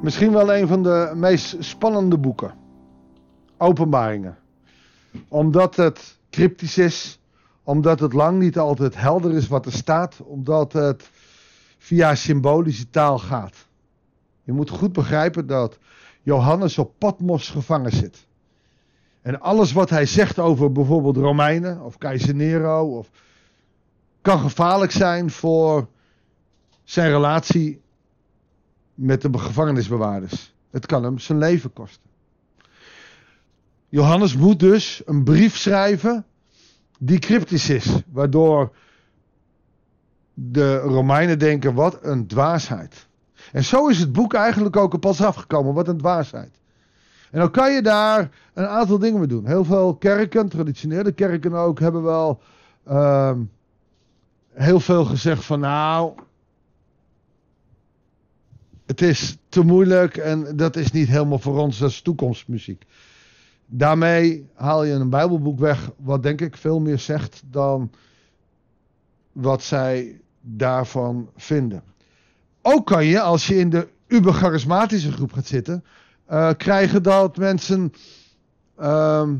Misschien 0.00 0.32
wel 0.32 0.54
een 0.54 0.68
van 0.68 0.82
de 0.82 1.12
meest 1.14 1.56
spannende 1.58 2.18
boeken. 2.18 2.54
Openbaringen. 3.56 4.38
Omdat 5.28 5.76
het 5.76 6.18
cryptisch 6.30 6.78
is. 6.78 7.20
Omdat 7.62 8.00
het 8.00 8.12
lang 8.12 8.38
niet 8.38 8.58
altijd 8.58 8.96
helder 8.96 9.32
is 9.32 9.48
wat 9.48 9.66
er 9.66 9.72
staat. 9.72 10.20
Omdat 10.24 10.72
het 10.72 11.10
via 11.78 12.14
symbolische 12.14 12.90
taal 12.90 13.18
gaat. 13.18 13.56
Je 14.42 14.52
moet 14.52 14.70
goed 14.70 14.92
begrijpen 14.92 15.46
dat 15.46 15.78
Johannes 16.22 16.78
op 16.78 16.92
Patmos 16.98 17.50
gevangen 17.50 17.92
zit. 17.92 18.26
En 19.22 19.40
alles 19.40 19.72
wat 19.72 19.90
hij 19.90 20.06
zegt 20.06 20.38
over 20.38 20.72
bijvoorbeeld 20.72 21.16
Romeinen 21.16 21.80
of 21.80 21.98
keizer 21.98 22.34
Nero 22.34 22.96
of, 22.98 23.10
kan 24.20 24.38
gevaarlijk 24.38 24.92
zijn 24.92 25.30
voor 25.30 25.88
zijn 26.84 27.10
relatie 27.10 27.80
met 29.00 29.20
de 29.20 29.38
gevangenisbewaarders. 29.38 30.54
Het 30.70 30.86
kan 30.86 31.04
hem 31.04 31.18
zijn 31.18 31.38
leven 31.38 31.72
kosten. 31.72 32.10
Johannes 33.88 34.36
moet 34.36 34.58
dus 34.58 35.02
een 35.04 35.24
brief 35.24 35.56
schrijven 35.56 36.24
die 36.98 37.18
cryptisch 37.18 37.70
is, 37.70 38.02
waardoor 38.12 38.72
de 40.34 40.76
Romeinen 40.76 41.38
denken: 41.38 41.74
wat 41.74 41.98
een 42.02 42.26
dwaasheid. 42.26 43.08
En 43.52 43.64
zo 43.64 43.88
is 43.88 43.98
het 43.98 44.12
boek 44.12 44.34
eigenlijk 44.34 44.76
ook 44.76 45.00
pas 45.00 45.22
afgekomen, 45.22 45.74
wat 45.74 45.88
een 45.88 45.98
dwaasheid. 45.98 46.60
En 47.30 47.38
dan 47.38 47.50
kan 47.50 47.72
je 47.72 47.82
daar 47.82 48.30
een 48.54 48.66
aantal 48.66 48.98
dingen 48.98 49.18
mee 49.18 49.28
doen. 49.28 49.46
Heel 49.46 49.64
veel 49.64 49.96
kerken, 49.96 50.48
traditionele 50.48 51.12
kerken 51.12 51.54
ook, 51.54 51.78
hebben 51.78 52.02
wel 52.02 52.40
uh, 52.88 53.32
heel 54.52 54.80
veel 54.80 55.04
gezegd 55.04 55.44
van 55.44 55.60
nou, 55.60 56.12
het 58.90 59.02
is 59.02 59.36
te 59.48 59.62
moeilijk 59.62 60.16
en 60.16 60.56
dat 60.56 60.76
is 60.76 60.90
niet 60.90 61.08
helemaal 61.08 61.38
voor 61.38 61.58
ons, 61.58 61.78
dat 61.78 61.90
is 61.90 62.02
toekomstmuziek. 62.02 62.84
Daarmee 63.66 64.48
haal 64.54 64.84
je 64.84 64.92
een 64.92 65.10
Bijbelboek 65.10 65.58
weg, 65.58 65.90
wat 65.96 66.22
denk 66.22 66.40
ik 66.40 66.56
veel 66.56 66.80
meer 66.80 66.98
zegt 66.98 67.42
dan 67.46 67.90
wat 69.32 69.62
zij 69.62 70.20
daarvan 70.40 71.30
vinden. 71.36 71.82
Ook 72.62 72.86
kan 72.86 73.04
je, 73.04 73.20
als 73.20 73.46
je 73.46 73.58
in 73.58 73.70
de 73.70 73.88
ubercharismatische 74.06 75.12
groep 75.12 75.32
gaat 75.32 75.46
zitten, 75.46 75.84
uh, 76.30 76.50
krijgen 76.56 77.02
dat 77.02 77.36
mensen 77.36 77.92
uh, 78.80 79.30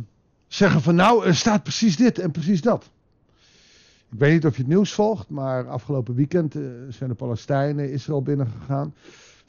zeggen 0.47 0.81
van 0.83 0.95
nou, 0.95 1.27
er 1.27 1.35
staat 1.35 1.63
precies 1.63 1.97
dit 1.97 2.19
en 2.19 2.31
precies 2.31 2.61
dat. 2.61 2.91
Ik 4.11 4.19
weet 4.19 4.33
niet 4.33 4.47
of 4.47 4.57
je 4.57 4.63
het 4.63 4.71
nieuws 4.71 4.93
volgt, 4.93 5.29
maar 5.29 5.69
afgelopen 5.69 6.15
weekend 6.15 6.55
uh, 6.55 6.71
zijn 6.89 7.11
de 7.11 7.17
Palestijnen 7.17 7.93
Israël 7.93 8.23
binnengegaan. 8.23 8.95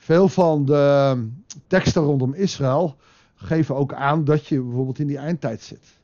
Veel 0.03 0.29
van 0.29 0.65
de 0.65 1.27
teksten 1.67 2.01
rondom 2.01 2.33
Israël 2.33 2.97
geven 3.35 3.75
ook 3.75 3.93
aan 3.93 4.23
dat 4.23 4.47
je 4.47 4.61
bijvoorbeeld 4.61 4.99
in 4.99 5.07
die 5.07 5.17
eindtijd 5.17 5.61
zit. 5.61 5.99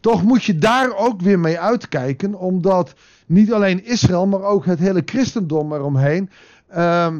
Toch 0.00 0.22
moet 0.22 0.44
je 0.44 0.58
daar 0.58 0.96
ook 0.96 1.20
weer 1.20 1.38
mee 1.38 1.58
uitkijken, 1.58 2.34
omdat 2.34 2.94
niet 3.26 3.52
alleen 3.52 3.84
Israël, 3.84 4.26
maar 4.26 4.42
ook 4.42 4.64
het 4.64 4.78
hele 4.78 5.02
christendom 5.04 5.72
eromheen 5.72 6.30
uh, 6.74 7.14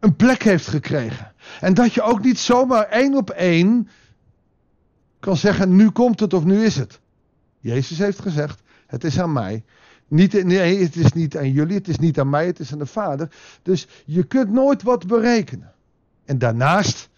een 0.00 0.16
plek 0.16 0.42
heeft 0.42 0.66
gekregen. 0.66 1.32
En 1.60 1.74
dat 1.74 1.92
je 1.92 2.02
ook 2.02 2.22
niet 2.22 2.38
zomaar 2.38 2.84
één 2.84 3.16
op 3.16 3.30
één 3.30 3.88
kan 5.20 5.36
zeggen: 5.36 5.76
nu 5.76 5.90
komt 5.90 6.20
het 6.20 6.34
of 6.34 6.44
nu 6.44 6.64
is 6.64 6.76
het. 6.76 7.00
Jezus 7.58 7.98
heeft 7.98 8.20
gezegd: 8.20 8.62
het 8.86 9.04
is 9.04 9.20
aan 9.20 9.32
mij. 9.32 9.64
Niet, 10.10 10.44
nee, 10.44 10.82
het 10.82 10.96
is 10.96 11.12
niet 11.12 11.36
aan 11.36 11.50
jullie, 11.50 11.76
het 11.76 11.88
is 11.88 11.98
niet 11.98 12.20
aan 12.20 12.30
mij, 12.30 12.46
het 12.46 12.58
is 12.58 12.72
aan 12.72 12.78
de 12.78 12.86
Vader. 12.86 13.32
Dus 13.62 13.88
je 14.04 14.22
kunt 14.22 14.50
nooit 14.50 14.82
wat 14.82 15.06
berekenen. 15.06 15.72
En 16.24 16.38
daarnaast 16.38 17.08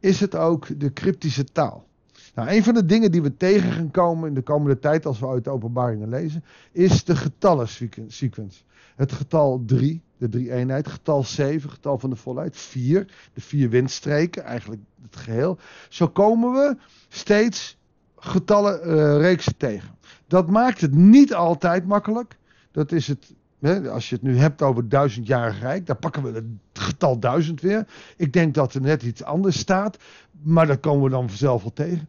is 0.00 0.20
het 0.20 0.34
ook 0.34 0.80
de 0.80 0.92
cryptische 0.92 1.44
taal. 1.44 1.86
Nou, 2.34 2.48
een 2.48 2.62
van 2.62 2.74
de 2.74 2.86
dingen 2.86 3.10
die 3.10 3.22
we 3.22 3.36
tegen 3.36 3.72
gaan 3.72 3.90
komen 3.90 4.28
in 4.28 4.34
de 4.34 4.42
komende 4.42 4.78
tijd 4.78 5.06
als 5.06 5.18
we 5.18 5.26
uit 5.26 5.44
de 5.44 5.50
openbaringen 5.50 6.08
lezen, 6.08 6.44
is 6.72 7.04
de 7.04 7.16
getallen 7.16 7.68
sequence. 8.08 8.62
Het 8.96 9.12
getal 9.12 9.62
3, 9.66 10.02
de 10.16 10.28
drie 10.28 10.52
eenheid, 10.52 10.88
getal 10.88 11.24
7, 11.24 11.70
getal 11.70 11.98
van 11.98 12.10
de 12.10 12.16
volheid, 12.16 12.56
4, 12.56 13.06
de 13.34 13.40
vier 13.40 13.68
windstreken, 13.70 14.44
eigenlijk 14.44 14.82
het 15.02 15.16
geheel. 15.16 15.58
Zo 15.88 16.08
komen 16.08 16.52
we 16.52 16.76
steeds 17.08 17.76
getallen 18.16 18.80
uh, 19.20 19.36
tegen. 19.56 19.94
Dat 20.26 20.50
maakt 20.50 20.80
het 20.80 20.94
niet 20.94 21.34
altijd 21.34 21.86
makkelijk. 21.86 22.36
Dat 22.70 22.92
is 22.92 23.06
het, 23.06 23.34
hè, 23.58 23.90
als 23.90 24.08
je 24.08 24.14
het 24.14 24.24
nu 24.24 24.36
hebt 24.36 24.62
over 24.62 24.88
duizendjarig 24.88 25.60
rijk, 25.60 25.86
dan 25.86 25.98
pakken 25.98 26.22
we 26.22 26.32
het 26.32 26.44
getal 26.72 27.18
duizend 27.18 27.60
weer. 27.60 27.86
Ik 28.16 28.32
denk 28.32 28.54
dat 28.54 28.74
er 28.74 28.80
net 28.80 29.02
iets 29.02 29.24
anders 29.24 29.58
staat, 29.58 29.98
maar 30.42 30.66
dat 30.66 30.80
komen 30.80 31.04
we 31.04 31.10
dan 31.10 31.28
vanzelf 31.28 31.62
wel 31.62 31.72
tegen. 31.72 32.08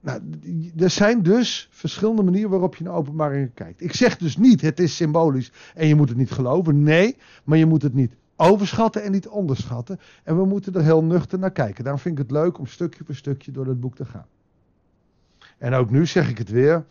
Nou, 0.00 0.20
er 0.76 0.90
zijn 0.90 1.22
dus 1.22 1.68
verschillende 1.70 2.22
manieren 2.22 2.50
waarop 2.50 2.76
je 2.76 2.84
naar 2.84 2.94
openbaringen 2.94 3.54
kijkt. 3.54 3.82
Ik 3.82 3.94
zeg 3.94 4.16
dus 4.16 4.36
niet, 4.36 4.60
het 4.60 4.80
is 4.80 4.96
symbolisch 4.96 5.52
en 5.74 5.86
je 5.86 5.94
moet 5.94 6.08
het 6.08 6.18
niet 6.18 6.30
geloven. 6.30 6.82
Nee, 6.82 7.16
maar 7.44 7.58
je 7.58 7.66
moet 7.66 7.82
het 7.82 7.94
niet 7.94 8.16
overschatten 8.36 9.02
en 9.02 9.12
niet 9.12 9.28
onderschatten. 9.28 10.00
En 10.24 10.36
we 10.36 10.44
moeten 10.44 10.74
er 10.74 10.82
heel 10.82 11.04
nuchter 11.04 11.38
naar 11.38 11.52
kijken. 11.52 11.82
Daarom 11.84 12.02
vind 12.02 12.18
ik 12.18 12.24
het 12.24 12.32
leuk 12.32 12.58
om 12.58 12.66
stukje 12.66 13.04
voor 13.04 13.14
stukje 13.14 13.52
door 13.52 13.66
het 13.66 13.80
boek 13.80 13.96
te 13.96 14.04
gaan. 14.04 14.26
En 15.58 15.74
ook 15.74 15.90
nu 15.90 16.06
zeg 16.06 16.28
ik 16.30 16.38
het 16.38 16.50
weer. 16.50 16.84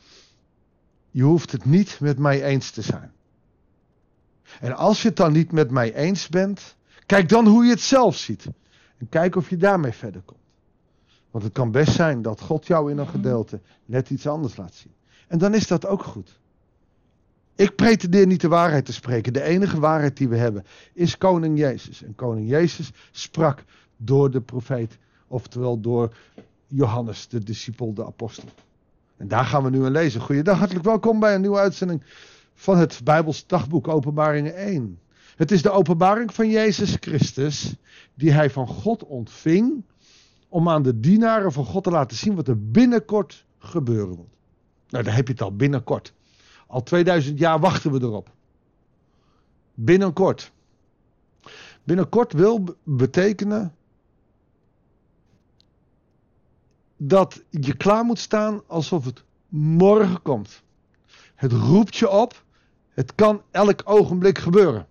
Je 1.16 1.24
hoeft 1.24 1.52
het 1.52 1.66
niet 1.66 2.00
met 2.00 2.20
mij 2.20 2.44
eens 2.44 2.72
te 2.72 2.82
zijn. 2.82 3.12
En 4.60 4.76
als 4.76 5.02
je 5.02 5.08
het 5.08 5.18
dan 5.18 5.32
niet 5.32 5.52
met 5.52 5.72
mij 5.72 5.94
eens 5.94 6.28
bent, 6.30 6.76
kijk 7.06 7.30
dan 7.30 7.48
hoe 7.48 7.64
je 7.64 7.70
het 7.70 7.82
zelf 7.82 8.16
ziet. 8.16 8.46
En 8.98 9.10
kijk 9.10 9.36
of 9.36 9.50
je 9.50 9.58
daarmee 9.58 9.92
verder 9.92 10.22
komt. 10.22 10.40
Want 11.32 11.44
het 11.44 11.54
kan 11.54 11.72
best 11.72 11.94
zijn 11.94 12.22
dat 12.22 12.42
God 12.42 12.68
jou 12.68 12.92
in 12.92 12.98
een 12.98 13.08
gedeelte 13.08 13.60
net 13.86 14.10
iets 14.10 14.28
anders 14.28 14.58
laat 14.58 14.74
zien. 14.74 14.94
En 15.28 15.38
dan 15.38 15.54
is 15.54 15.68
dat 15.68 15.86
ook 15.86 16.04
goed. 16.04 16.40
Ik 17.56 17.76
pretendeer 17.76 18.28
niet 18.28 18.42
de 18.42 18.48
waarheid 18.48 18.86
te 18.86 18.94
spreken. 18.94 19.34
De 19.34 19.44
enige 19.44 19.80
waarheid 19.80 20.18
die 20.18 20.30
we 20.30 20.38
hebben 20.38 20.66
is 20.94 21.18
Koning 21.18 21.58
Jezus. 21.58 22.04
En 22.04 22.16
Koning 22.16 22.50
Jezus 22.50 22.92
sprak 23.12 23.64
door 23.98 24.32
de 24.32 24.42
profeet, 24.42 24.98
oftewel 25.28 25.80
door 25.80 26.16
Johannes, 26.68 27.28
de 27.28 27.44
discipel, 27.44 27.94
de 27.94 28.06
apostel. 28.06 28.50
En 29.18 29.28
daar 29.28 29.46
gaan 29.46 29.64
we 29.64 29.70
nu 29.70 29.86
aan 29.86 29.92
lezen. 29.92 30.22
Goeiedag, 30.22 30.58
hartelijk 30.58 30.86
welkom 30.86 31.20
bij 31.20 31.36
een 31.36 31.42
nieuwe 31.42 31.58
uitzending 31.58 32.04
van 32.54 32.78
het 32.78 33.02
Bijbels 33.04 33.48
dagboek 33.48 33.88
Openbaringen 33.88 34.56
1. 34.56 35.00
Het 35.36 35.52
is 35.52 35.62
de 35.62 35.72
openbaring 35.72 36.34
van 36.34 36.50
Jezus 36.50 36.98
Christus 37.00 37.76
die 38.14 38.32
hij 38.32 38.50
van 38.50 38.68
God 38.68 39.04
ontving 39.04 39.84
om 40.50 40.70
aan 40.70 40.84
de 40.84 41.00
dienaren 41.00 41.52
van 41.52 41.66
God 41.66 41.84
te 41.84 41.90
laten 41.90 42.18
zien 42.18 42.36
wat 42.36 42.48
er 42.48 42.72
binnenkort 42.72 43.46
gebeuren 43.58 44.16
moet. 44.16 44.36
Nou, 44.90 45.04
daar 45.04 45.16
heb 45.16 45.28
je 45.28 45.34
het 45.34 45.42
al, 45.42 45.56
binnenkort. 45.56 46.14
Al 46.68 46.84
2000 46.84 47.40
jaar 47.40 47.60
wachten 47.60 47.92
we 47.92 48.02
erop. 48.02 48.32
Binnenkort. 49.74 50.52
Binnenkort 51.84 52.34
wil 52.34 52.64
betekenen 52.84 53.76
dat 56.98 57.44
je 57.50 57.78
klaar 57.78 58.04
moet 58.04 58.20
staan 58.20 58.62
alsof 58.68 59.06
het 59.06 59.24
morgen 59.50 60.22
komt. 60.22 60.64
Het 61.36 61.52
roept 61.52 61.96
je 61.96 62.10
op. 62.10 62.44
Het 62.90 63.16
kan 63.16 63.42
elk 63.52 63.82
ogenblik 63.84 64.38
gebeuren. 64.38 64.88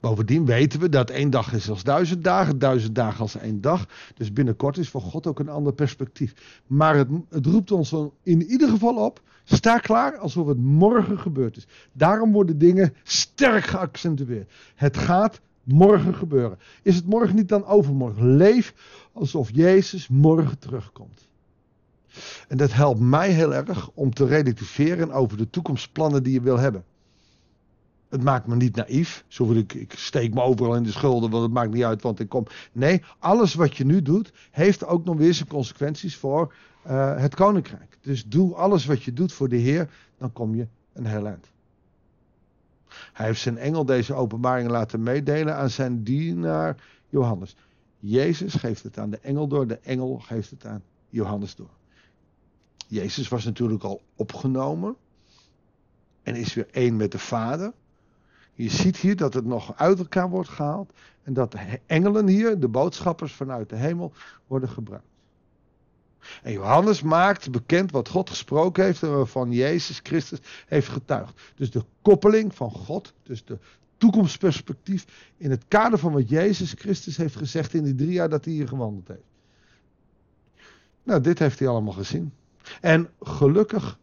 Bovendien 0.00 0.44
weten 0.44 0.80
we 0.80 0.88
dat 0.88 1.10
één 1.10 1.30
dag 1.30 1.52
is 1.52 1.70
als 1.70 1.82
duizend 1.82 2.24
dagen, 2.24 2.58
duizend 2.58 2.94
dagen 2.94 3.20
als 3.20 3.36
één 3.36 3.60
dag. 3.60 3.86
Dus 4.14 4.32
binnenkort 4.32 4.78
is 4.78 4.88
voor 4.88 5.00
God 5.00 5.26
ook 5.26 5.38
een 5.38 5.48
ander 5.48 5.72
perspectief. 5.72 6.60
Maar 6.66 6.96
het, 6.96 7.08
het 7.28 7.46
roept 7.46 7.70
ons 7.70 7.94
in 8.22 8.42
ieder 8.42 8.68
geval 8.68 8.94
op, 8.94 9.20
sta 9.44 9.78
klaar 9.78 10.16
alsof 10.16 10.46
het 10.46 10.58
morgen 10.58 11.18
gebeurd 11.18 11.56
is. 11.56 11.66
Daarom 11.92 12.32
worden 12.32 12.58
dingen 12.58 12.94
sterk 13.02 13.64
geaccentueerd. 13.64 14.52
Het 14.74 14.96
gaat 14.96 15.40
morgen 15.64 16.14
gebeuren. 16.14 16.58
Is 16.82 16.96
het 16.96 17.06
morgen 17.06 17.36
niet 17.36 17.48
dan 17.48 17.66
overmorgen? 17.66 18.36
Leef 18.36 18.74
alsof 19.12 19.50
Jezus 19.52 20.08
morgen 20.08 20.58
terugkomt. 20.58 21.28
En 22.48 22.56
dat 22.56 22.72
helpt 22.72 23.00
mij 23.00 23.30
heel 23.30 23.54
erg 23.54 23.90
om 23.94 24.14
te 24.14 24.26
relativeren 24.26 25.10
over 25.10 25.36
de 25.36 25.50
toekomstplannen 25.50 26.22
die 26.22 26.32
je 26.32 26.40
wil 26.40 26.58
hebben. 26.58 26.84
Het 28.08 28.22
maakt 28.22 28.46
me 28.46 28.56
niet 28.56 28.76
naïef. 28.76 29.24
Zo 29.28 29.52
ik, 29.52 29.74
ik 29.74 29.92
steek 29.96 30.34
me 30.34 30.42
overal 30.42 30.76
in 30.76 30.82
de 30.82 30.90
schulden, 30.90 31.30
want 31.30 31.42
het 31.42 31.52
maakt 31.52 31.72
niet 31.72 31.84
uit, 31.84 32.02
want 32.02 32.20
ik 32.20 32.28
kom. 32.28 32.46
Nee, 32.72 33.02
alles 33.18 33.54
wat 33.54 33.76
je 33.76 33.84
nu 33.84 34.02
doet, 34.02 34.32
heeft 34.50 34.86
ook 34.86 35.04
nog 35.04 35.16
weer 35.16 35.34
zijn 35.34 35.48
consequenties 35.48 36.16
voor 36.16 36.54
uh, 36.86 37.16
het 37.16 37.34
koninkrijk. 37.34 37.98
Dus 38.00 38.24
doe 38.24 38.54
alles 38.54 38.86
wat 38.86 39.02
je 39.02 39.12
doet 39.12 39.32
voor 39.32 39.48
de 39.48 39.56
Heer, 39.56 39.90
dan 40.18 40.32
kom 40.32 40.54
je 40.54 40.66
een 40.92 41.06
heel 41.06 41.26
eind. 41.26 41.51
Hij 43.12 43.26
heeft 43.26 43.40
zijn 43.40 43.58
engel 43.58 43.84
deze 43.84 44.14
openbaring 44.14 44.70
laten 44.70 45.02
meedelen 45.02 45.56
aan 45.56 45.70
zijn 45.70 46.02
dienaar 46.02 46.76
Johannes. 47.08 47.56
Jezus 47.98 48.54
geeft 48.54 48.82
het 48.82 48.98
aan 48.98 49.10
de 49.10 49.18
engel 49.18 49.46
door, 49.48 49.66
de 49.66 49.78
engel 49.78 50.18
geeft 50.18 50.50
het 50.50 50.66
aan 50.66 50.82
Johannes 51.08 51.54
door. 51.54 51.70
Jezus 52.86 53.28
was 53.28 53.44
natuurlijk 53.44 53.82
al 53.82 54.00
opgenomen 54.16 54.96
en 56.22 56.34
is 56.34 56.54
weer 56.54 56.68
één 56.70 56.96
met 56.96 57.12
de 57.12 57.18
Vader. 57.18 57.72
Je 58.54 58.70
ziet 58.70 58.96
hier 58.96 59.16
dat 59.16 59.34
het 59.34 59.44
nog 59.44 59.76
uit 59.76 59.98
elkaar 59.98 60.30
wordt 60.30 60.48
gehaald. 60.48 60.92
En 61.22 61.32
dat 61.32 61.52
de 61.52 61.80
engelen 61.86 62.28
hier, 62.28 62.60
de 62.60 62.68
boodschappers 62.68 63.32
vanuit 63.32 63.68
de 63.68 63.76
hemel, 63.76 64.12
worden 64.46 64.68
gebruikt. 64.68 65.11
En 66.42 66.52
Johannes 66.52 67.02
maakt 67.02 67.50
bekend 67.50 67.90
wat 67.90 68.08
God 68.08 68.30
gesproken 68.30 68.84
heeft 68.84 69.02
en 69.02 69.16
waarvan 69.16 69.52
Jezus 69.52 70.00
Christus 70.02 70.38
heeft 70.66 70.88
getuigd. 70.88 71.40
Dus 71.54 71.70
de 71.70 71.84
koppeling 72.02 72.54
van 72.54 72.70
God, 72.70 73.12
dus 73.22 73.44
de 73.44 73.58
toekomstperspectief 73.96 75.30
in 75.36 75.50
het 75.50 75.64
kader 75.68 75.98
van 75.98 76.12
wat 76.12 76.28
Jezus 76.28 76.74
Christus 76.78 77.16
heeft 77.16 77.36
gezegd 77.36 77.74
in 77.74 77.84
die 77.84 77.94
drie 77.94 78.12
jaar 78.12 78.28
dat 78.28 78.44
hij 78.44 78.54
hier 78.54 78.68
gewandeld 78.68 79.08
heeft. 79.08 79.30
Nou, 81.02 81.20
dit 81.20 81.38
heeft 81.38 81.58
hij 81.58 81.68
allemaal 81.68 81.92
gezien. 81.92 82.32
En 82.80 83.08
gelukkig 83.20 83.98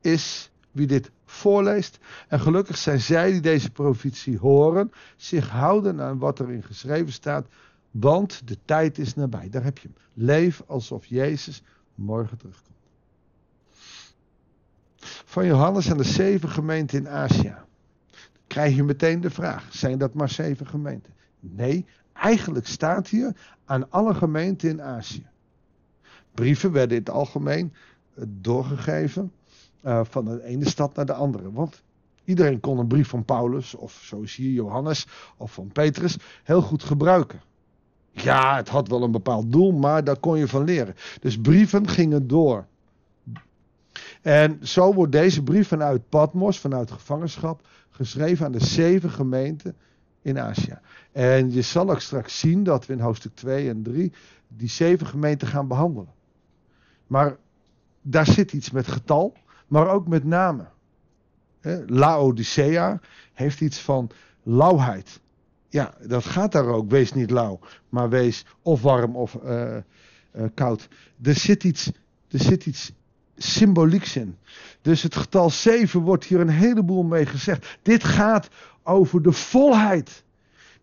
is 0.00 0.50
wie 0.70 0.86
dit 0.86 1.10
voorleest. 1.24 1.98
En 2.28 2.40
gelukkig 2.40 2.76
zijn 2.76 3.00
zij 3.00 3.32
die 3.32 3.40
deze 3.40 3.70
profetie 3.70 4.38
horen, 4.38 4.92
zich 5.16 5.48
houden 5.48 6.00
aan 6.00 6.18
wat 6.18 6.40
erin 6.40 6.62
geschreven 6.62 7.12
staat. 7.12 7.46
Want 8.00 8.48
de 8.48 8.58
tijd 8.64 8.98
is 8.98 9.14
nabij. 9.14 9.48
Daar 9.50 9.64
heb 9.64 9.78
je 9.78 9.88
hem. 9.88 9.96
Leef 10.26 10.62
alsof 10.66 11.06
Jezus 11.06 11.62
morgen 11.94 12.38
terugkomt. 12.38 12.78
Van 15.24 15.46
Johannes 15.46 15.90
aan 15.90 15.96
de 15.96 16.04
zeven 16.04 16.48
gemeenten 16.48 16.98
in 16.98 17.08
Azië. 17.08 17.54
Krijg 18.46 18.74
je 18.74 18.82
meteen 18.82 19.20
de 19.20 19.30
vraag: 19.30 19.68
zijn 19.70 19.98
dat 19.98 20.14
maar 20.14 20.28
zeven 20.28 20.66
gemeenten? 20.66 21.14
Nee, 21.40 21.86
eigenlijk 22.12 22.66
staat 22.66 23.08
hier 23.08 23.36
aan 23.64 23.90
alle 23.90 24.14
gemeenten 24.14 24.68
in 24.68 24.82
Azië. 24.82 25.26
Brieven 26.32 26.72
werden 26.72 26.96
in 26.96 27.02
het 27.02 27.12
algemeen 27.14 27.72
eh, 28.14 28.24
doorgegeven 28.28 29.32
uh, 29.84 30.00
van 30.04 30.24
de 30.24 30.44
ene 30.44 30.68
stad 30.68 30.94
naar 30.94 31.06
de 31.06 31.14
andere. 31.14 31.52
Want 31.52 31.82
iedereen 32.24 32.60
kon 32.60 32.78
een 32.78 32.86
brief 32.86 33.08
van 33.08 33.24
Paulus, 33.24 33.74
of 33.74 34.00
zoals 34.02 34.36
hier 34.36 34.52
Johannes, 34.52 35.06
of 35.36 35.52
van 35.52 35.68
Petrus, 35.72 36.16
heel 36.42 36.62
goed 36.62 36.82
gebruiken. 36.82 37.40
Ja, 38.14 38.56
het 38.56 38.68
had 38.68 38.88
wel 38.88 39.02
een 39.02 39.10
bepaald 39.10 39.52
doel, 39.52 39.72
maar 39.72 40.04
daar 40.04 40.18
kon 40.18 40.38
je 40.38 40.48
van 40.48 40.64
leren. 40.64 40.94
Dus 41.20 41.40
brieven 41.40 41.88
gingen 41.88 42.26
door. 42.26 42.66
En 44.22 44.58
zo 44.62 44.94
wordt 44.94 45.12
deze 45.12 45.42
brief 45.42 45.68
vanuit 45.68 46.08
Patmos, 46.08 46.58
vanuit 46.58 46.90
gevangenschap, 46.90 47.66
geschreven 47.90 48.46
aan 48.46 48.52
de 48.52 48.64
zeven 48.64 49.10
gemeenten 49.10 49.76
in 50.22 50.38
Azië. 50.38 50.78
En 51.12 51.52
je 51.52 51.62
zal 51.62 51.90
ook 51.90 52.00
straks 52.00 52.38
zien 52.38 52.62
dat 52.62 52.86
we 52.86 52.92
in 52.92 53.00
hoofdstuk 53.00 53.34
2 53.34 53.68
en 53.68 53.82
3 53.82 54.12
die 54.48 54.68
zeven 54.68 55.06
gemeenten 55.06 55.48
gaan 55.48 55.68
behandelen. 55.68 56.12
Maar 57.06 57.36
daar 58.02 58.26
zit 58.26 58.52
iets 58.52 58.70
met 58.70 58.86
getal, 58.86 59.32
maar 59.66 59.88
ook 59.88 60.08
met 60.08 60.24
namen. 60.24 60.68
Laodicea 61.86 63.00
heeft 63.32 63.60
iets 63.60 63.78
van 63.78 64.10
lauwheid. 64.42 65.20
Ja, 65.74 65.94
dat 66.06 66.24
gaat 66.24 66.52
daar 66.52 66.66
ook. 66.66 66.90
Wees 66.90 67.12
niet 67.12 67.30
lauw, 67.30 67.58
maar 67.88 68.08
wees 68.08 68.44
of 68.62 68.82
warm 68.82 69.16
of 69.16 69.38
uh, 69.44 69.76
uh, 70.36 70.44
koud. 70.54 70.88
Er 71.22 71.34
zit 71.34 71.64
iets, 71.64 71.86
er 72.30 72.40
zit 72.40 72.66
iets 72.66 72.92
symbolieks 73.36 74.16
in. 74.16 74.36
Dus 74.82 75.02
het 75.02 75.16
getal 75.16 75.50
7 75.50 76.00
wordt 76.00 76.24
hier 76.24 76.40
een 76.40 76.48
heleboel 76.48 77.02
mee 77.02 77.26
gezegd. 77.26 77.78
Dit 77.82 78.04
gaat 78.04 78.48
over 78.82 79.22
de 79.22 79.32
volheid. 79.32 80.24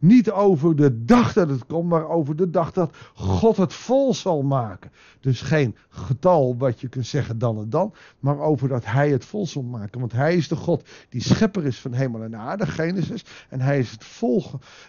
Niet 0.02 0.32
over 0.32 0.76
de 0.76 1.06
dag 1.06 1.34
dat 1.34 1.50
het 1.50 1.66
komt, 1.66 1.90
maar 1.90 2.10
over 2.10 2.36
de 2.36 2.50
dag 2.50 2.72
dat 2.72 2.96
God 3.14 3.58
het 3.58 3.74
vol 3.74 4.14
zal 4.14 4.42
maken. 4.42 4.92
Dus 5.20 5.42
geen 5.42 5.76
getal 5.90 6.58
wat 6.58 6.82
je 6.82 6.88
kunt 6.88 7.06
zeggen 7.06 7.38
dan 7.38 7.58
en 7.58 7.70
dan, 7.70 7.94
maar 8.20 8.40
over 8.40 8.68
dat 8.68 8.86
Hij 8.86 9.10
het 9.10 9.26
vol 9.26 9.48
zal 9.48 9.64
maken. 9.64 10.00
Want 10.00 10.12
Hij 10.12 10.36
is 10.36 10.48
de 10.48 10.56
God 10.56 10.90
die 11.10 11.22
schepper 11.22 11.66
is 11.66 11.80
van 11.80 11.94
hemel 11.94 12.24
en 12.24 12.36
aarde, 12.36 12.68
Genesis. 12.68 13.26
En 13.50 13.62
Hij 13.62 13.80
is 13.80 13.92
het 13.92 14.04
vol, 14.04 14.44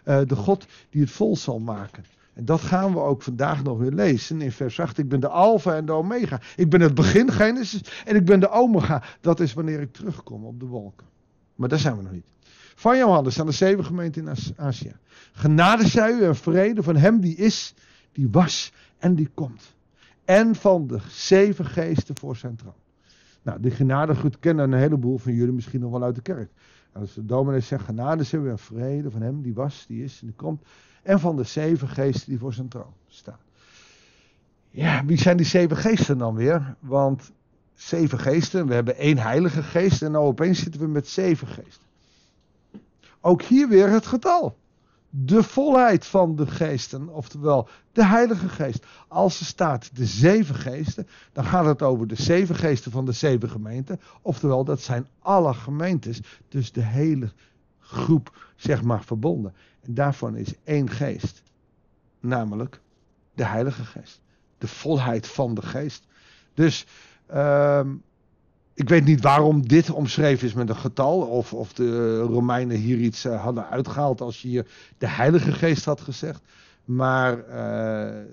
uh, 0.05 0.21
de 0.27 0.37
God 0.37 0.67
die 0.91 1.01
het 1.01 1.11
vol 1.11 1.37
zal 1.37 1.59
maken. 1.59 2.05
En 2.35 2.45
dat 2.45 2.61
gaan 2.61 2.93
we 2.93 2.99
ook 2.99 3.23
vandaag 3.23 3.63
nog 3.63 3.79
weer 3.79 3.93
lezen 3.93 4.41
in 4.41 4.53
vers 4.53 4.81
8. 4.81 4.99
Ik 4.99 5.09
ben 5.09 5.21
de 5.21 5.29
Alpha 5.29 5.75
en 5.75 5.87
de 5.87 5.93
Omega. 5.93 6.41
Ik 6.57 6.71
ben 6.71 6.81
het 6.81 6.95
begin, 6.95 7.33
Genesis, 7.33 8.03
en 8.05 8.17
ik 8.17 8.25
ben 8.25 8.41
de 8.41 8.51
Omega. 8.51 9.03
Dat 9.21 9.41
is 9.41 9.53
wanneer 9.53 9.81
ik 9.81 9.93
terugkom 9.93 10.45
op 10.45 10.61
de 10.61 10.67
wolken. 10.67 11.07
Maar 11.55 11.69
daar 11.69 11.79
zijn 11.79 11.97
we 11.97 12.03
nog 12.03 12.13
niet. 12.13 12.27
Van 12.75 12.99
Johannes 12.99 13.41
aan 13.41 13.47
de 13.47 13.53
zeven 13.53 13.85
gemeenten 13.85 14.27
in 14.27 14.37
Azië. 14.57 14.93
Genade 15.33 15.89
zij 15.89 16.13
u 16.13 16.25
en 16.25 16.37
vrede 16.37 16.83
van 16.83 16.97
hem 16.97 17.21
die 17.21 17.37
is, 17.37 17.75
die 18.13 18.29
was 18.31 18.73
en 18.99 19.15
die 19.15 19.31
komt. 19.35 19.75
En 20.25 20.55
van 20.55 20.87
de 20.87 20.99
zeven 21.09 21.65
geesten 21.65 22.17
voor 22.17 22.37
zijn 22.37 22.57
troon. 22.57 22.75
Nou, 23.43 23.61
die 23.61 23.71
genadegroet 23.71 24.39
kennen 24.39 24.73
een 24.73 24.79
heleboel 24.79 25.19
van 25.19 25.33
jullie 25.35 25.53
misschien 25.53 25.81
nog 25.81 25.91
wel 25.91 26.03
uit 26.03 26.15
de 26.15 26.23
kerk. 26.23 26.51
Als 26.93 27.15
de 27.15 27.25
dominee 27.25 27.61
zegt 27.61 27.85
genade 27.85 28.25
zij 28.25 28.39
u 28.39 28.49
en 28.49 28.59
vrede 28.59 29.11
van 29.11 29.23
hem 29.23 29.43
die 29.43 29.55
was, 29.55 29.85
die 29.89 30.05
is 30.05 30.21
en 30.21 30.27
die 30.27 30.37
komt. 30.37 30.63
En 31.03 31.21
van 31.21 31.37
de 31.37 31.43
zeven 31.43 31.89
geesten 31.89 32.29
die 32.29 32.39
voor 32.39 32.53
zijn 32.53 32.69
troon 32.69 32.95
staan. 33.09 33.39
Ja, 34.71 35.05
wie 35.05 35.19
zijn 35.19 35.37
die 35.37 35.47
zeven 35.47 35.77
geesten 35.77 36.19
dan 36.19 36.35
weer? 36.35 36.77
Want 36.81 37.33
zeven 37.75 38.19
geesten, 38.19 38.67
we 38.67 38.75
hebben 38.75 38.97
één 38.97 39.19
heilige 39.19 39.63
geest 39.63 40.03
en 40.03 40.13
nou 40.13 40.25
opeens 40.25 40.59
zitten 40.63 40.81
we 40.81 40.87
met 40.87 41.09
zeven 41.09 41.47
geesten. 41.47 41.87
Ook 43.25 43.43
hier 43.43 43.69
weer 43.69 43.89
het 43.89 44.07
getal. 44.07 44.57
De 45.11 45.43
volheid 45.43 46.07
van 46.07 46.37
de 46.37 46.47
geesten, 46.47 47.09
oftewel 47.09 47.69
de 47.93 48.05
Heilige 48.05 48.49
Geest. 48.49 48.87
Als 49.09 49.41
er 49.41 49.47
staat 49.47 49.97
de 49.97 50.07
zeven 50.07 50.55
geesten, 50.55 51.09
dan 51.33 51.45
gaat 51.45 51.65
het 51.65 51.83
over 51.83 52.07
de 52.07 52.23
zeven 52.23 52.55
geesten 52.55 52.93
van 52.93 53.05
de 53.05 53.13
zeven 53.13 53.51
gemeenten. 53.51 54.01
Oftewel, 54.23 54.65
dat 54.65 54.81
zijn 54.81 55.07
alle 55.19 55.55
gemeentes, 55.55 56.21
dus 56.49 56.73
de 56.73 56.83
hele 56.83 57.33
groep, 57.79 58.51
zeg 58.57 58.83
maar, 58.83 59.05
verbonden. 59.05 59.55
En 59.81 59.95
daarvan 59.95 60.37
is 60.37 60.55
één 60.65 60.91
geest, 60.91 61.43
namelijk 62.21 62.81
de 63.35 63.45
Heilige 63.45 63.85
Geest. 63.85 64.21
De 64.59 64.69
volheid 64.69 65.27
van 65.27 65.55
de 65.55 65.63
geest. 65.63 66.07
Dus 66.55 66.87
uh, 67.31 67.81
ik 68.75 68.89
weet 68.89 69.05
niet 69.05 69.21
waarom 69.21 69.69
dit 69.69 69.91
omschreven 69.91 70.47
is 70.47 70.55
met 70.55 70.69
een 70.69 70.77
getal. 70.77 71.21
Of, 71.21 71.53
of 71.53 71.73
de 71.73 72.19
Romeinen 72.19 72.77
hier 72.77 72.99
iets 72.99 73.25
uh, 73.25 73.43
hadden 73.43 73.69
uitgehaald 73.69 74.21
als 74.21 74.43
je 74.43 74.49
hier 74.49 74.67
de 74.99 75.09
Heilige 75.09 75.53
Geest 75.53 75.85
had 75.85 76.01
gezegd. 76.01 76.43
Maar 76.85 77.49
uh, 77.49 78.25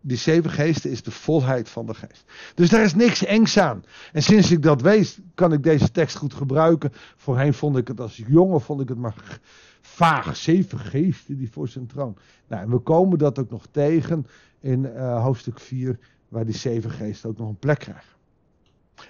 die 0.00 0.16
zeven 0.16 0.50
geesten 0.50 0.90
is 0.90 1.02
de 1.02 1.10
volheid 1.10 1.68
van 1.68 1.86
de 1.86 1.94
geest. 1.94 2.24
Dus 2.54 2.68
daar 2.68 2.82
is 2.82 2.94
niks 2.94 3.24
engs 3.24 3.58
aan. 3.58 3.84
En 4.12 4.22
sinds 4.22 4.50
ik 4.50 4.62
dat 4.62 4.82
weet, 4.82 5.18
kan 5.34 5.52
ik 5.52 5.62
deze 5.62 5.90
tekst 5.90 6.16
goed 6.16 6.34
gebruiken. 6.34 6.92
Voorheen 7.16 7.54
vond 7.54 7.76
ik 7.76 7.88
het 7.88 8.00
als 8.00 8.22
jongen, 8.26 8.60
vond 8.60 8.80
ik 8.80 8.88
het 8.88 8.98
maar 8.98 9.40
vaag. 9.80 10.36
Zeven 10.36 10.78
geesten 10.78 11.36
die 11.36 11.50
voor 11.50 11.68
zijn 11.68 11.86
troon. 11.86 12.16
Nou, 12.48 12.62
en 12.62 12.70
we 12.70 12.78
komen 12.78 13.18
dat 13.18 13.38
ook 13.38 13.50
nog 13.50 13.66
tegen 13.70 14.26
in 14.60 14.84
uh, 14.84 15.22
hoofdstuk 15.22 15.60
4, 15.60 15.98
waar 16.28 16.44
die 16.44 16.54
zeven 16.54 16.90
geesten 16.90 17.30
ook 17.30 17.38
nog 17.38 17.48
een 17.48 17.58
plek 17.58 17.78
krijgen. 17.78 18.15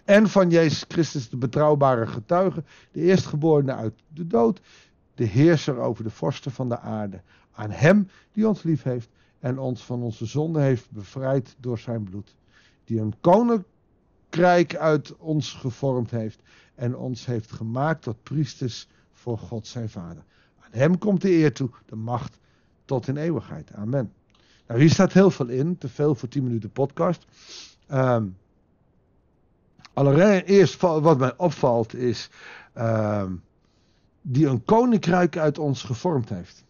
En 0.04 0.28
van 0.28 0.50
Jezus 0.50 0.84
Christus, 0.88 1.28
de 1.28 1.36
betrouwbare 1.36 2.06
getuige, 2.06 2.64
de 2.92 3.00
eerstgeborene 3.00 3.74
uit 3.74 3.94
de 4.08 4.26
dood, 4.26 4.60
de 5.14 5.24
heerser 5.24 5.78
over 5.78 6.04
de 6.04 6.10
vorsten 6.10 6.52
van 6.52 6.68
de 6.68 6.78
aarde. 6.78 7.20
Aan 7.52 7.70
hem 7.70 8.08
die 8.32 8.48
ons 8.48 8.62
lief 8.62 8.82
heeft 8.82 9.08
en 9.38 9.58
ons 9.58 9.84
van 9.84 10.02
onze 10.02 10.26
zonde 10.26 10.60
heeft 10.60 10.90
bevrijd 10.90 11.56
door 11.60 11.78
zijn 11.78 12.02
bloed. 12.02 12.36
Die 12.84 13.00
een 13.00 13.14
koninkrijk 13.20 14.76
uit 14.76 15.16
ons 15.16 15.52
gevormd 15.52 16.10
heeft 16.10 16.40
en 16.74 16.96
ons 16.96 17.26
heeft 17.26 17.52
gemaakt 17.52 18.02
tot 18.02 18.22
priesters 18.22 18.88
voor 19.12 19.38
God 19.38 19.66
zijn 19.66 19.88
Vader. 19.88 20.24
Aan 20.60 20.70
hem 20.70 20.98
komt 20.98 21.22
de 21.22 21.30
eer 21.30 21.52
toe, 21.52 21.70
de 21.86 21.96
macht 21.96 22.38
tot 22.84 23.08
in 23.08 23.16
eeuwigheid. 23.16 23.72
Amen. 23.72 24.12
Nou, 24.66 24.80
hier 24.80 24.90
staat 24.90 25.12
heel 25.12 25.30
veel 25.30 25.48
in, 25.48 25.78
te 25.78 25.88
veel 25.88 26.14
voor 26.14 26.28
10 26.28 26.42
minuten 26.42 26.70
podcast. 26.70 27.26
Um, 27.92 28.36
Allereerst 29.96 30.80
wat 30.80 31.18
mij 31.18 31.32
opvalt 31.36 31.94
is 31.94 32.30
uh, 32.78 33.24
die 34.22 34.46
een 34.46 34.64
koninkrijk 34.64 35.36
uit 35.36 35.58
ons 35.58 35.82
gevormd 35.82 36.28
heeft. 36.28 36.64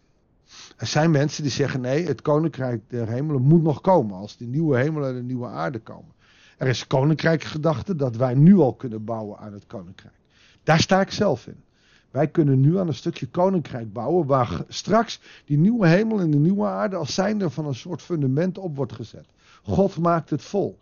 Er 0.77 0.87
zijn 0.87 1.11
mensen 1.11 1.43
die 1.43 1.53
zeggen 1.53 1.81
nee, 1.81 2.07
het 2.07 2.23
koninkrijk 2.23 2.83
der 2.89 3.09
hemelen 3.09 3.43
moet 3.43 3.63
nog 3.63 3.81
komen 3.81 4.17
als 4.17 4.37
die 4.37 4.49
nieuwe 4.49 4.79
hemelen 4.79 5.09
en 5.09 5.15
de 5.15 5.23
nieuwe 5.23 5.47
aarde 5.47 5.79
komen. 5.79 6.13
Er 6.57 6.67
is 6.67 6.87
koninkrijkgedachte 6.87 7.97
dat 7.97 8.17
wij 8.17 8.35
nu 8.35 8.59
al 8.59 8.75
kunnen 8.75 9.05
bouwen 9.05 9.39
aan 9.39 9.53
het 9.53 9.67
koninkrijk. 9.67 10.15
Daar 10.63 10.81
sta 10.81 11.01
ik 11.01 11.11
zelf 11.11 11.47
in. 11.47 11.63
Wij 12.11 12.29
kunnen 12.29 12.61
nu 12.61 12.79
aan 12.79 12.89
een 12.89 12.95
stukje 12.95 13.27
koninkrijk 13.27 13.93
bouwen 13.93 14.27
waar 14.27 14.65
straks 14.69 15.21
die 15.45 15.59
nieuwe 15.59 15.87
hemel 15.87 16.21
en 16.21 16.31
de 16.31 16.39
nieuwe 16.39 16.67
aarde 16.67 16.97
als 16.97 17.15
zijnde 17.15 17.51
van 17.51 17.67
een 17.67 17.75
soort 17.75 18.03
fundament 18.03 18.59
op 18.59 18.77
wordt 18.77 18.93
gezet. 18.93 19.27
God 19.63 19.99
maakt 19.99 20.31
het 20.31 20.43
vol. 20.43 20.79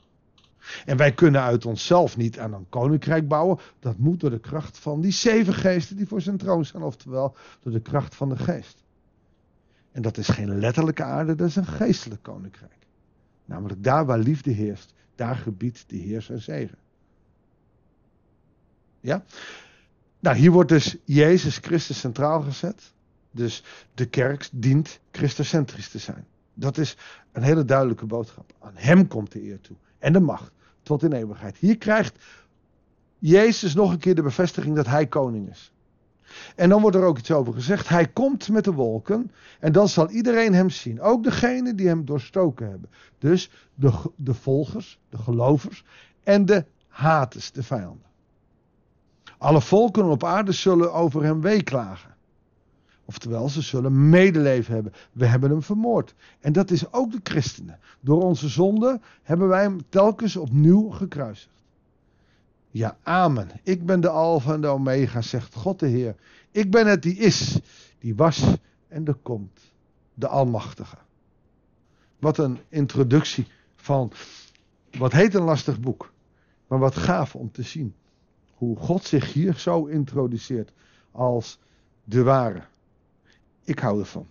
En 0.85 0.97
wij 0.97 1.13
kunnen 1.13 1.41
uit 1.41 1.67
onszelf 1.67 2.17
niet 2.17 2.39
aan 2.39 2.53
een 2.53 2.69
koninkrijk 2.69 3.29
bouwen. 3.29 3.59
Dat 3.81 3.99
moet 3.99 4.21
door 4.21 4.31
de 4.31 4.41
kracht 4.41 4.79
van 4.79 5.01
die 5.01 5.13
zeven 5.13 5.55
geesten 5.55 5.97
die 5.97 6.07
voor 6.07 6.21
zijn 6.21 6.37
troon 6.37 6.65
staan. 6.65 6.83
Oftewel 6.83 7.37
door 7.61 7.73
de 7.73 7.81
kracht 7.81 8.15
van 8.15 8.29
de 8.29 8.37
geest. 8.37 8.83
En 9.93 10.03
dat 10.03 10.19
is 10.19 10.29
geen 10.29 10.59
letterlijke 10.59 11.03
aarde, 11.03 11.35
dat 11.35 11.49
is 11.49 11.57
een 11.57 11.67
geestelijk 11.67 12.23
koninkrijk. 12.23 12.87
Namelijk 13.45 13.85
daar 13.85 14.07
waar 14.07 14.19
liefde 14.19 14.51
heerst, 14.51 14.95
daar 15.15 15.37
gebiedt 15.37 15.85
de 15.87 15.97
Heer 15.97 16.23
zijn 16.23 16.41
zegen. 16.41 16.79
Ja? 19.01 19.25
Nou, 20.21 20.37
hier 20.37 20.51
wordt 20.51 20.69
dus 20.69 20.97
Jezus 21.05 21.57
Christus 21.57 21.99
centraal 21.99 22.43
gezet. 22.43 22.93
Dus 23.31 23.65
de 23.95 24.07
kerk 24.07 24.49
dient 24.53 25.01
christocentrisch 25.11 25.89
te 25.89 25.99
zijn. 25.99 26.27
Dat 26.55 26.79
is 26.79 26.97
een 27.33 27.43
hele 27.43 27.65
duidelijke 27.65 28.07
boodschap. 28.07 28.53
Aan 28.61 28.77
hem 28.77 29.07
komt 29.09 29.33
de 29.33 29.43
eer 29.43 29.61
toe. 29.61 29.77
En 30.05 30.13
de 30.13 30.21
macht 30.21 30.53
tot 30.83 31.03
in 31.03 31.13
eeuwigheid. 31.13 31.57
Hier 31.57 31.79
krijgt 31.79 32.25
Jezus 33.19 33.75
nog 33.75 33.93
een 33.93 33.99
keer 33.99 34.15
de 34.15 34.23
bevestiging 34.23 34.77
dat 34.77 34.87
hij 34.87 35.07
koning 35.07 35.51
is. 35.51 35.73
En 36.57 36.69
dan 36.69 36.81
wordt 36.81 36.97
er 36.97 37.05
ook 37.05 37.19
iets 37.19 37.31
over 37.31 37.53
gezegd. 37.53 37.89
Hij 37.89 38.07
komt 38.07 38.49
met 38.49 38.65
de 38.65 38.73
wolken 38.73 39.31
en 39.61 39.73
dan 39.73 39.89
zal 39.89 40.11
iedereen 40.11 40.55
hem 40.55 40.71
zien. 40.71 41.01
Ook 41.01 41.25
degenen 41.25 41.77
die 41.77 41.87
hem 41.87 42.05
doorstoken 42.05 42.69
hebben. 42.69 42.91
Dus 43.19 43.51
de, 43.75 43.93
de 44.17 44.35
volgers, 44.35 44.99
de 45.09 45.19
gelovers 45.19 45.85
en 46.23 46.45
de 46.45 46.65
haters, 46.89 47.53
de 47.53 47.63
vijanden. 47.63 48.07
Alle 49.39 49.61
volken 49.61 50.05
op 50.05 50.25
aarde 50.25 50.53
zullen 50.53 50.93
over 50.93 51.23
hem 51.23 51.41
weeklagen. 51.41 52.14
Oftewel, 53.05 53.49
ze 53.49 53.63
zullen 53.63 54.09
medeleven 54.09 54.75
hebben. 54.75 54.93
We 55.13 55.27
hebben 55.27 55.51
hem 55.51 55.63
vermoord. 55.63 56.15
En 56.41 56.53
dat 56.53 56.71
is 56.71 56.93
ook 56.93 57.13
de 57.13 57.21
christenen. 57.23 57.79
Door 58.01 58.23
onze 58.23 58.49
zonde 58.49 59.01
hebben 59.23 59.49
wij 59.49 59.63
hem 59.63 59.81
telkens 59.89 60.37
opnieuw 60.37 60.89
gekruisigd. 60.89 61.63
Ja, 62.71 62.97
amen. 63.03 63.49
Ik 63.63 63.87
ben 63.87 64.01
de 64.01 64.09
Alpha 64.09 64.53
en 64.53 64.61
de 64.61 64.67
Omega, 64.67 65.23
zegt 65.23 65.55
God 65.55 65.79
de 65.79 65.87
Heer. 65.87 66.17
Ik 66.51 66.71
ben 66.71 66.87
het 66.87 67.03
die 67.03 67.17
is, 67.17 67.61
die 67.99 68.15
was 68.15 68.45
en 68.89 69.05
de 69.05 69.13
komt. 69.13 69.73
De 70.15 70.29
Almachtige. 70.29 70.97
Wat 72.19 72.39
een 72.39 72.59
introductie 72.69 73.47
van 73.77 74.13
wat 74.99 75.13
heet 75.13 75.35
een 75.35 75.43
lastig 75.43 75.81
boek. 75.81 76.13
Maar 76.67 76.79
wat 76.79 76.97
gaaf 76.97 77.35
om 77.35 77.51
te 77.51 77.63
zien. 77.63 77.95
Hoe 78.55 78.77
God 78.77 79.05
zich 79.05 79.33
hier 79.33 79.55
zo 79.59 79.85
introduceert 79.85 80.73
als 81.11 81.59
de 82.05 82.23
ware. 82.23 82.63
Ik 83.65 83.79
hou 83.79 84.01
ervan. 84.01 84.27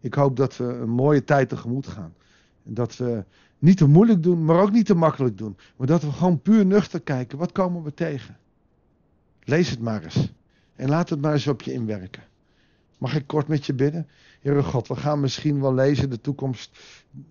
Ik 0.00 0.14
hoop 0.14 0.36
dat 0.36 0.56
we 0.56 0.64
een 0.64 0.90
mooie 0.90 1.24
tijd 1.24 1.48
tegemoet 1.48 1.86
gaan. 1.86 2.14
En 2.64 2.74
dat 2.74 2.96
we 2.96 3.24
niet 3.58 3.76
te 3.76 3.86
moeilijk 3.86 4.22
doen, 4.22 4.44
maar 4.44 4.62
ook 4.62 4.72
niet 4.72 4.86
te 4.86 4.94
makkelijk 4.94 5.38
doen. 5.38 5.56
Maar 5.76 5.86
dat 5.86 6.02
we 6.02 6.12
gewoon 6.12 6.40
puur 6.40 6.66
nuchter 6.66 7.00
kijken. 7.00 7.38
Wat 7.38 7.52
komen 7.52 7.82
we 7.82 7.94
tegen? 7.94 8.36
Lees 9.44 9.70
het 9.70 9.80
maar 9.80 10.02
eens. 10.02 10.32
En 10.74 10.88
laat 10.88 11.08
het 11.10 11.20
maar 11.20 11.32
eens 11.32 11.46
op 11.46 11.62
je 11.62 11.72
inwerken. 11.72 12.22
Mag 12.98 13.14
ik 13.14 13.26
kort 13.26 13.48
met 13.48 13.66
je 13.66 13.74
bidden? 13.74 14.08
Heere 14.40 14.62
God, 14.62 14.88
we 14.88 14.96
gaan 14.96 15.20
misschien 15.20 15.60
wel 15.60 15.74
lezen 15.74 16.10
de 16.10 16.20
toekomst. 16.20 16.78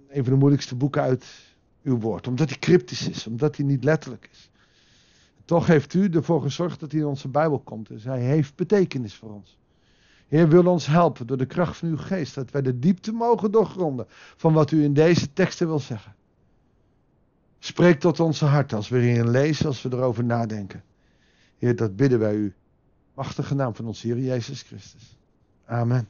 Een 0.10 0.24
van 0.24 0.34
de 0.34 0.40
moeilijkste 0.40 0.76
boeken 0.76 1.02
uit 1.02 1.26
uw 1.84 2.00
woord. 2.00 2.28
Omdat 2.28 2.50
hij 2.50 2.60
cryptisch 2.60 3.10
is, 3.10 3.28
omdat 3.28 3.58
hij 3.58 3.66
niet 3.66 3.84
letterlijk 3.84 4.30
is. 4.32 4.50
Toch 5.46 5.68
heeft 5.68 5.94
u 5.94 6.10
ervoor 6.10 6.42
gezorgd 6.42 6.80
dat 6.80 6.92
hij 6.92 7.02
in 7.02 7.08
onze 7.08 7.28
Bijbel 7.28 7.60
komt. 7.60 7.88
Dus 7.88 8.04
hij 8.04 8.22
heeft 8.22 8.56
betekenis 8.56 9.16
voor 9.16 9.34
ons. 9.34 9.59
Heer, 10.30 10.50
wil 10.50 10.66
ons 10.66 10.86
helpen 10.86 11.28
door 11.28 11.38
de 11.38 11.46
kracht 11.46 11.78
van 11.78 11.88
uw 11.88 11.98
geest. 11.98 12.36
Dat 12.36 12.52
wij 12.52 12.62
de 12.62 12.80
diepte 12.80 13.12
mogen 13.12 13.52
doorgronden 13.52 14.06
van 14.36 14.54
wat 14.54 14.72
u 14.72 14.84
in 14.84 14.94
deze 14.94 15.34
teksten 15.34 15.68
wil 15.68 15.80
zeggen. 15.80 16.16
Spreek 17.60 18.00
tot 18.00 18.20
onze 18.20 18.46
hart 18.46 18.74
als 18.74 18.90
we 18.90 19.00
erin 19.00 19.30
lezen, 19.30 19.66
als 19.66 19.82
we 19.82 19.90
erover 19.92 20.24
nadenken. 20.24 20.84
Heer, 21.58 21.76
dat 21.76 21.96
bidden 21.96 22.20
wij 22.20 22.36
u. 22.36 22.54
Machtige 23.14 23.56
naam 23.56 23.76
van 23.76 23.86
ons 23.86 24.02
Heer 24.02 24.18
Jezus 24.18 24.62
Christus. 24.62 25.18
Amen. 25.66 26.10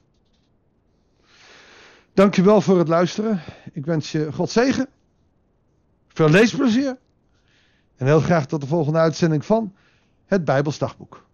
Dankjewel 2.13 2.61
voor 2.61 2.77
het 2.77 2.87
luisteren. 2.87 3.41
Ik 3.73 3.85
wens 3.85 4.11
je 4.11 4.33
God 4.33 4.49
zegen. 4.49 4.87
Veel 6.07 6.29
leesplezier. 6.29 6.97
En 7.95 8.05
heel 8.05 8.21
graag 8.21 8.45
tot 8.45 8.61
de 8.61 8.67
volgende 8.67 8.99
uitzending 8.99 9.45
van 9.45 9.73
het 10.25 10.45
Bijbelsdagboek. 10.45 11.25